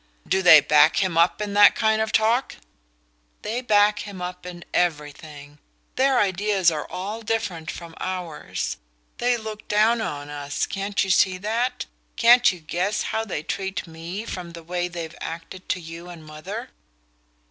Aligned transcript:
"Do 0.27 0.41
they 0.41 0.61
back 0.61 1.03
him 1.03 1.15
up 1.15 1.43
in 1.43 1.53
that 1.53 1.75
kind 1.75 2.01
of 2.01 2.11
talk?" 2.11 2.55
"They 3.43 3.61
back 3.61 3.99
him 3.99 4.19
up 4.19 4.47
in 4.47 4.65
everything. 4.73 5.59
Their 5.95 6.17
ideas 6.19 6.71
are 6.71 6.87
all 6.89 7.21
different 7.21 7.69
from 7.69 7.93
ours. 7.99 8.77
They 9.19 9.37
look 9.37 9.67
down 9.67 10.01
on 10.01 10.27
us 10.31 10.65
can't 10.65 11.03
you 11.03 11.11
see 11.11 11.37
that? 11.37 11.85
Can't 12.15 12.51
you 12.51 12.61
guess 12.61 13.03
how 13.13 13.23
they 13.25 13.43
treat 13.43 13.85
me 13.85 14.25
from 14.25 14.53
the 14.53 14.63
way 14.63 14.87
they've 14.87 15.15
acted 15.21 15.69
to 15.69 15.79
you 15.79 16.09
and 16.09 16.25
mother?" 16.25 16.71